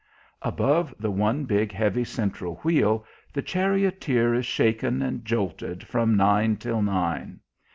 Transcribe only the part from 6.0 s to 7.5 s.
nine till nine.